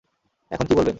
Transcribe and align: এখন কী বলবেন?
এখন 0.51 0.65
কী 0.67 0.73
বলবেন? 0.73 0.89